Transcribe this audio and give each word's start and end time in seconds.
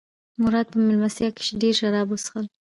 مراد 0.41 0.67
په 0.73 0.77
مېلمستیا 0.85 1.29
کې 1.35 1.43
ډېر 1.61 1.73
شراب 1.79 2.07
وڅښل. 2.09 2.45